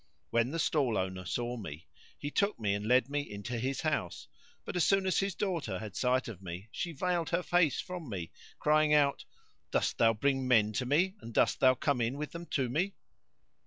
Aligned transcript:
When 0.31 0.49
the 0.49 0.57
stall 0.57 0.97
owner 0.97 1.25
saw 1.25 1.57
me, 1.57 1.85
he 2.17 2.31
took 2.31 2.59
me 2.59 2.73
and 2.73 2.87
led 2.87 3.07
me 3.07 3.19
into 3.21 3.59
his 3.59 3.81
house, 3.81 4.27
but 4.65 4.75
as 4.75 4.83
soon 4.83 5.05
as 5.05 5.19
his 5.19 5.35
daughter 5.35 5.77
had 5.77 5.95
sight 5.95 6.27
of 6.27 6.41
me 6.41 6.69
she 6.71 6.91
veiled 6.91 7.29
her 7.29 7.43
face 7.43 7.79
from 7.79 8.09
me, 8.09 8.31
crying 8.57 8.95
out, 8.95 9.25
"Dost 9.69 9.99
thou 9.99 10.13
bring 10.15 10.47
men 10.47 10.73
to 10.73 10.87
me 10.87 11.13
and 11.21 11.35
dost 11.35 11.59
thou 11.59 11.75
come 11.75 12.01
in 12.01 12.17
with 12.17 12.31
them 12.31 12.47
to 12.47 12.67
me?" 12.67 12.95